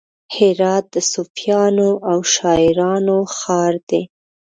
هرات 0.35 0.85
د 0.95 0.97
صوفیانو 1.11 1.89
او 2.09 2.17
شاعرانو 2.33 3.17
ښار 3.37 3.73
دی. 3.89 4.03